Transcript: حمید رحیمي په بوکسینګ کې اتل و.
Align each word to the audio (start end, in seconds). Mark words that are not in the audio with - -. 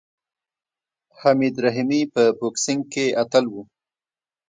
حمید 1.21 1.55
رحیمي 1.65 2.01
په 2.13 2.23
بوکسینګ 2.37 2.81
کې 2.93 3.05
اتل 3.21 3.45
و. 3.49 3.53